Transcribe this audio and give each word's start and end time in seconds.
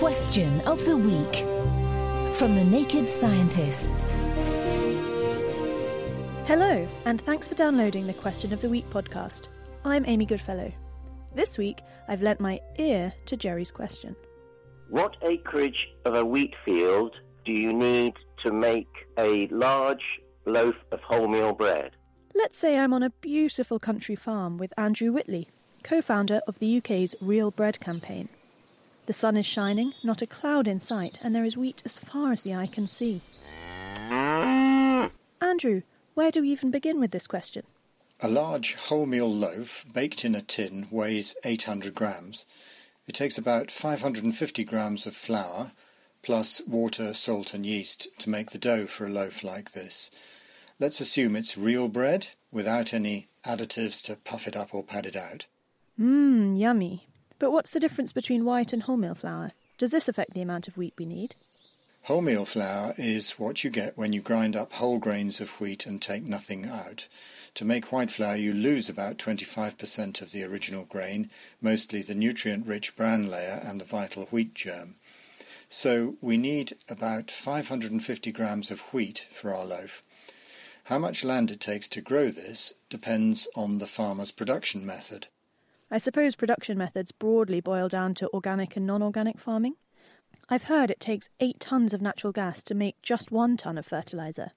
Question 0.00 0.62
of 0.62 0.82
the 0.86 0.96
Week 0.96 1.44
from 2.34 2.54
the 2.54 2.64
Naked 2.64 3.06
Scientists. 3.06 4.12
Hello, 6.46 6.88
and 7.04 7.20
thanks 7.20 7.46
for 7.46 7.54
downloading 7.54 8.06
the 8.06 8.14
Question 8.14 8.54
of 8.54 8.62
the 8.62 8.70
Week 8.70 8.88
podcast. 8.88 9.48
I'm 9.84 10.06
Amy 10.06 10.24
Goodfellow. 10.24 10.72
This 11.34 11.58
week, 11.58 11.82
I've 12.08 12.22
lent 12.22 12.40
my 12.40 12.60
ear 12.78 13.12
to 13.26 13.36
Jerry's 13.36 13.70
question. 13.70 14.16
What 14.88 15.18
acreage 15.20 15.86
of 16.06 16.14
a 16.14 16.24
wheat 16.24 16.54
field 16.64 17.14
do 17.44 17.52
you 17.52 17.70
need 17.70 18.14
to 18.42 18.52
make 18.52 18.88
a 19.18 19.48
large 19.48 20.22
loaf 20.46 20.76
of 20.92 21.00
wholemeal 21.00 21.58
bread? 21.58 21.90
Let's 22.34 22.56
say 22.56 22.78
I'm 22.78 22.94
on 22.94 23.02
a 23.02 23.10
beautiful 23.20 23.78
country 23.78 24.16
farm 24.16 24.56
with 24.56 24.72
Andrew 24.78 25.12
Whitley, 25.12 25.48
co 25.82 26.00
founder 26.00 26.40
of 26.46 26.58
the 26.58 26.78
UK's 26.78 27.14
Real 27.20 27.50
Bread 27.50 27.80
campaign. 27.80 28.30
The 29.10 29.14
sun 29.14 29.36
is 29.36 29.44
shining, 29.44 29.94
not 30.04 30.22
a 30.22 30.26
cloud 30.26 30.68
in 30.68 30.78
sight, 30.78 31.18
and 31.20 31.34
there 31.34 31.44
is 31.44 31.56
wheat 31.56 31.82
as 31.84 31.98
far 31.98 32.30
as 32.30 32.42
the 32.42 32.54
eye 32.54 32.68
can 32.68 32.86
see. 32.86 33.22
Andrew, 35.40 35.82
where 36.14 36.30
do 36.30 36.42
we 36.42 36.50
even 36.50 36.70
begin 36.70 37.00
with 37.00 37.10
this 37.10 37.26
question? 37.26 37.64
A 38.20 38.28
large 38.28 38.76
wholemeal 38.76 39.36
loaf 39.36 39.84
baked 39.92 40.24
in 40.24 40.36
a 40.36 40.40
tin 40.40 40.86
weighs 40.92 41.34
800 41.42 41.92
grams. 41.92 42.46
It 43.08 43.16
takes 43.16 43.36
about 43.36 43.72
550 43.72 44.62
grams 44.62 45.06
of 45.06 45.16
flour, 45.16 45.72
plus 46.22 46.62
water, 46.68 47.12
salt, 47.12 47.52
and 47.52 47.66
yeast 47.66 48.06
to 48.20 48.30
make 48.30 48.52
the 48.52 48.58
dough 48.58 48.86
for 48.86 49.06
a 49.06 49.10
loaf 49.10 49.42
like 49.42 49.72
this. 49.72 50.12
Let's 50.78 51.00
assume 51.00 51.34
it's 51.34 51.58
real 51.58 51.88
bread 51.88 52.28
without 52.52 52.94
any 52.94 53.26
additives 53.44 54.04
to 54.04 54.14
puff 54.14 54.46
it 54.46 54.56
up 54.56 54.72
or 54.72 54.84
pad 54.84 55.04
it 55.04 55.16
out. 55.16 55.46
Mmm, 56.00 56.56
yummy. 56.56 57.08
But 57.40 57.52
what's 57.52 57.70
the 57.70 57.80
difference 57.80 58.12
between 58.12 58.44
white 58.44 58.74
and 58.74 58.82
wholemeal 58.82 59.16
flour? 59.16 59.52
Does 59.78 59.92
this 59.92 60.08
affect 60.08 60.34
the 60.34 60.42
amount 60.42 60.68
of 60.68 60.76
wheat 60.76 60.92
we 60.98 61.06
need? 61.06 61.34
Wholemeal 62.06 62.46
flour 62.46 62.94
is 62.98 63.38
what 63.38 63.64
you 63.64 63.70
get 63.70 63.96
when 63.96 64.12
you 64.12 64.20
grind 64.20 64.54
up 64.54 64.74
whole 64.74 64.98
grains 64.98 65.40
of 65.40 65.58
wheat 65.58 65.86
and 65.86 66.02
take 66.02 66.22
nothing 66.22 66.66
out. 66.66 67.08
To 67.54 67.64
make 67.64 67.90
white 67.90 68.10
flour, 68.10 68.36
you 68.36 68.52
lose 68.52 68.90
about 68.90 69.16
25% 69.16 70.20
of 70.20 70.32
the 70.32 70.44
original 70.44 70.84
grain, 70.84 71.30
mostly 71.62 72.02
the 72.02 72.14
nutrient 72.14 72.66
rich 72.66 72.94
bran 72.94 73.30
layer 73.30 73.58
and 73.64 73.80
the 73.80 73.86
vital 73.86 74.24
wheat 74.26 74.54
germ. 74.54 74.96
So 75.70 76.16
we 76.20 76.36
need 76.36 76.74
about 76.90 77.30
550 77.30 78.32
grams 78.32 78.70
of 78.70 78.92
wheat 78.92 79.26
for 79.32 79.54
our 79.54 79.64
loaf. 79.64 80.02
How 80.84 80.98
much 80.98 81.24
land 81.24 81.50
it 81.50 81.60
takes 81.60 81.88
to 81.88 82.02
grow 82.02 82.28
this 82.28 82.74
depends 82.90 83.48
on 83.54 83.78
the 83.78 83.86
farmer's 83.86 84.30
production 84.30 84.84
method. 84.84 85.28
I 85.90 85.98
suppose 85.98 86.36
production 86.36 86.78
methods 86.78 87.10
broadly 87.10 87.60
boil 87.60 87.88
down 87.88 88.14
to 88.14 88.30
organic 88.32 88.76
and 88.76 88.86
non 88.86 89.02
organic 89.02 89.38
farming. 89.38 89.74
I've 90.48 90.64
heard 90.64 90.90
it 90.90 91.00
takes 91.00 91.28
8 91.40 91.58
tonnes 91.58 91.92
of 91.92 92.00
natural 92.00 92.32
gas 92.32 92.62
to 92.64 92.74
make 92.74 93.02
just 93.02 93.32
1 93.32 93.56
tonne 93.56 93.78
of 93.78 93.86
fertiliser. 93.86 94.52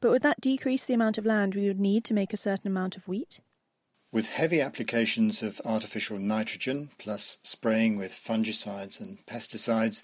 But 0.00 0.10
would 0.10 0.22
that 0.22 0.40
decrease 0.40 0.84
the 0.84 0.94
amount 0.94 1.18
of 1.18 1.26
land 1.26 1.54
we 1.54 1.68
would 1.68 1.78
need 1.78 2.04
to 2.06 2.14
make 2.14 2.32
a 2.32 2.36
certain 2.36 2.66
amount 2.66 2.96
of 2.96 3.06
wheat? 3.06 3.38
With 4.10 4.30
heavy 4.30 4.60
applications 4.60 5.42
of 5.42 5.60
artificial 5.64 6.18
nitrogen, 6.18 6.90
plus 6.98 7.38
spraying 7.42 7.96
with 7.96 8.12
fungicides 8.12 9.00
and 9.00 9.24
pesticides, 9.26 10.02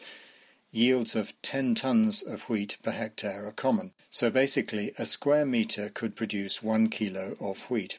yields 0.70 1.16
of 1.16 1.40
10 1.42 1.74
tonnes 1.74 2.24
of 2.24 2.48
wheat 2.48 2.78
per 2.82 2.92
hectare 2.92 3.46
are 3.46 3.52
common. 3.52 3.92
So 4.10 4.30
basically, 4.30 4.92
a 4.96 5.06
square 5.06 5.44
metre 5.44 5.88
could 5.88 6.14
produce 6.14 6.62
1 6.62 6.88
kilo 6.88 7.36
of 7.40 7.68
wheat. 7.68 7.98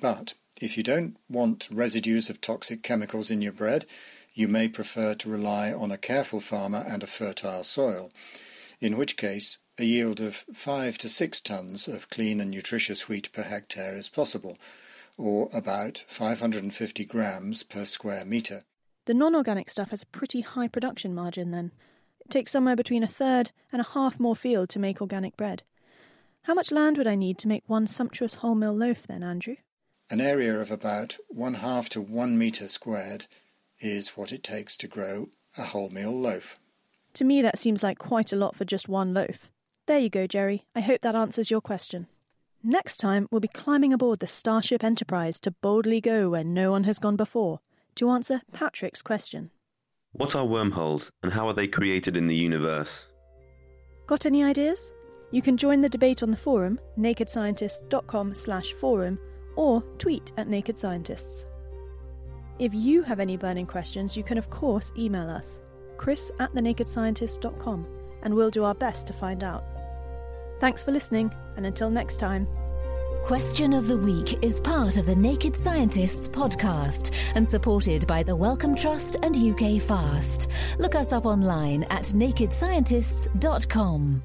But 0.00 0.34
if 0.60 0.76
you 0.76 0.82
don't 0.82 1.16
want 1.28 1.68
residues 1.70 2.30
of 2.30 2.40
toxic 2.40 2.82
chemicals 2.82 3.30
in 3.30 3.42
your 3.42 3.52
bread, 3.52 3.84
you 4.32 4.48
may 4.48 4.68
prefer 4.68 5.14
to 5.14 5.30
rely 5.30 5.72
on 5.72 5.90
a 5.90 5.98
careful 5.98 6.40
farmer 6.40 6.84
and 6.86 7.02
a 7.02 7.06
fertile 7.06 7.64
soil, 7.64 8.10
in 8.80 8.96
which 8.96 9.16
case 9.16 9.58
a 9.78 9.84
yield 9.84 10.20
of 10.20 10.44
5 10.54 10.98
to 10.98 11.08
6 11.08 11.40
tonnes 11.40 11.92
of 11.92 12.08
clean 12.08 12.40
and 12.40 12.50
nutritious 12.50 13.08
wheat 13.08 13.30
per 13.32 13.42
hectare 13.42 13.94
is 13.94 14.08
possible, 14.08 14.56
or 15.18 15.48
about 15.52 16.04
550 16.06 17.04
grams 17.04 17.62
per 17.62 17.84
square 17.84 18.24
metre. 18.24 18.62
The 19.06 19.14
non 19.14 19.34
organic 19.34 19.70
stuff 19.70 19.90
has 19.90 20.02
a 20.02 20.06
pretty 20.06 20.40
high 20.40 20.68
production 20.68 21.14
margin 21.14 21.50
then. 21.50 21.72
It 22.20 22.30
takes 22.30 22.50
somewhere 22.50 22.76
between 22.76 23.02
a 23.02 23.08
third 23.08 23.52
and 23.72 23.80
a 23.80 23.88
half 23.94 24.18
more 24.18 24.34
field 24.36 24.68
to 24.70 24.78
make 24.78 25.00
organic 25.00 25.36
bread. 25.36 25.62
How 26.42 26.54
much 26.54 26.72
land 26.72 26.98
would 26.98 27.06
I 27.06 27.14
need 27.14 27.38
to 27.38 27.48
make 27.48 27.64
one 27.66 27.86
sumptuous 27.86 28.36
wholemeal 28.36 28.76
loaf 28.76 29.06
then, 29.06 29.22
Andrew? 29.22 29.56
An 30.08 30.20
area 30.20 30.56
of 30.58 30.70
about 30.70 31.16
one 31.28 31.54
half 31.54 31.88
to 31.90 32.00
one 32.00 32.38
metre 32.38 32.68
squared 32.68 33.26
is 33.80 34.10
what 34.10 34.32
it 34.32 34.44
takes 34.44 34.76
to 34.78 34.88
grow 34.88 35.28
a 35.58 35.62
wholemeal 35.62 36.20
loaf. 36.20 36.58
To 37.14 37.24
me, 37.24 37.42
that 37.42 37.58
seems 37.58 37.82
like 37.82 37.98
quite 37.98 38.32
a 38.32 38.36
lot 38.36 38.54
for 38.54 38.64
just 38.64 38.88
one 38.88 39.12
loaf. 39.14 39.50
There 39.86 39.98
you 39.98 40.08
go, 40.08 40.26
Jerry. 40.26 40.64
I 40.74 40.80
hope 40.80 41.00
that 41.00 41.14
answers 41.14 41.50
your 41.50 41.60
question. 41.60 42.06
Next 42.62 42.98
time, 42.98 43.26
we'll 43.30 43.40
be 43.40 43.48
climbing 43.48 43.92
aboard 43.92 44.18
the 44.20 44.26
Starship 44.26 44.84
Enterprise 44.84 45.40
to 45.40 45.50
boldly 45.50 46.00
go 46.00 46.30
where 46.30 46.44
no 46.44 46.70
one 46.70 46.84
has 46.84 46.98
gone 46.98 47.16
before 47.16 47.60
to 47.96 48.10
answer 48.10 48.42
Patrick's 48.52 49.02
question. 49.02 49.50
What 50.12 50.34
are 50.34 50.44
wormholes 50.44 51.10
and 51.22 51.32
how 51.32 51.46
are 51.46 51.52
they 51.52 51.68
created 51.68 52.16
in 52.16 52.26
the 52.26 52.34
universe? 52.34 53.06
Got 54.06 54.26
any 54.26 54.44
ideas? 54.44 54.92
You 55.30 55.42
can 55.42 55.56
join 55.56 55.80
the 55.80 55.88
debate 55.88 56.22
on 56.22 56.30
the 56.30 56.36
forum, 56.36 56.78
nakedscientist.com 56.98 58.34
slash 58.34 58.72
forum, 58.74 59.18
or 59.56 59.82
tweet 59.98 60.32
at 60.36 60.48
Naked 60.48 60.76
Scientists. 60.76 61.46
If 62.58 62.72
you 62.72 63.02
have 63.02 63.20
any 63.20 63.36
burning 63.36 63.66
questions, 63.66 64.16
you 64.16 64.22
can 64.22 64.38
of 64.38 64.48
course 64.48 64.92
email 64.96 65.28
us, 65.28 65.60
chris 65.96 66.30
at 66.38 66.54
thenakedscientist.com, 66.54 67.86
and 68.22 68.34
we'll 68.34 68.50
do 68.50 68.64
our 68.64 68.74
best 68.74 69.06
to 69.08 69.12
find 69.12 69.44
out. 69.44 69.64
Thanks 70.60 70.82
for 70.82 70.92
listening, 70.92 71.34
and 71.56 71.66
until 71.66 71.90
next 71.90 72.18
time. 72.18 72.46
Question 73.26 73.72
of 73.72 73.88
the 73.88 73.98
Week 73.98 74.38
is 74.40 74.60
part 74.60 74.98
of 74.98 75.06
the 75.06 75.16
Naked 75.16 75.56
Scientists 75.56 76.28
podcast 76.28 77.12
and 77.34 77.44
supported 77.46 78.06
by 78.06 78.22
the 78.22 78.36
Wellcome 78.36 78.76
Trust 78.76 79.16
and 79.22 79.36
UK 79.36 79.82
Fast. 79.82 80.48
Look 80.78 80.94
us 80.94 81.12
up 81.12 81.26
online 81.26 81.82
at 81.90 82.04
nakedscientists.com. 82.04 84.22